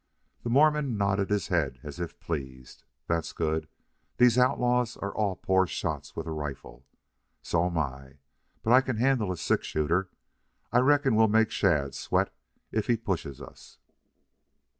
[0.41, 2.85] The Mormon nodded his head as if pleased.
[3.05, 3.67] "That's good.
[4.17, 6.87] These outlaws are all poor shots with a rifle.
[7.43, 8.13] So 'm I.
[8.63, 10.09] But I can handle a six shooter.
[10.71, 12.33] I reckon we'll make Shadd sweat
[12.71, 13.77] if he pushes us."